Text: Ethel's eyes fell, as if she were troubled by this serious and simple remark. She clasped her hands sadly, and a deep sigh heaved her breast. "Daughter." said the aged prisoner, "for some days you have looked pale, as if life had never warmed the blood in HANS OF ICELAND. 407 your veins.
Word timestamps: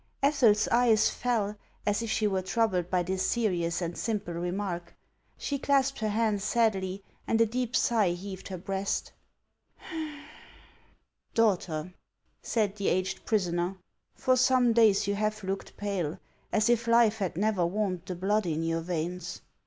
Ethel's 0.23 0.67
eyes 0.69 1.11
fell, 1.11 1.55
as 1.85 2.01
if 2.01 2.09
she 2.09 2.25
were 2.25 2.41
troubled 2.41 2.89
by 2.89 3.03
this 3.03 3.23
serious 3.23 3.83
and 3.83 3.95
simple 3.95 4.33
remark. 4.33 4.95
She 5.37 5.59
clasped 5.59 5.99
her 5.99 6.09
hands 6.09 6.43
sadly, 6.43 7.03
and 7.27 7.39
a 7.39 7.45
deep 7.45 7.75
sigh 7.75 8.09
heaved 8.13 8.47
her 8.47 8.57
breast. 8.57 9.11
"Daughter." 11.35 11.93
said 12.41 12.77
the 12.77 12.87
aged 12.87 13.25
prisoner, 13.25 13.75
"for 14.15 14.35
some 14.35 14.73
days 14.73 15.05
you 15.05 15.13
have 15.13 15.43
looked 15.43 15.77
pale, 15.77 16.17
as 16.51 16.67
if 16.67 16.87
life 16.87 17.19
had 17.19 17.37
never 17.37 17.63
warmed 17.63 18.01
the 18.07 18.15
blood 18.15 18.47
in 18.47 18.53
HANS 18.63 18.63
OF 18.63 18.63
ICELAND. 18.63 18.69
407 18.87 19.03
your 19.03 19.19
veins. 19.19 19.41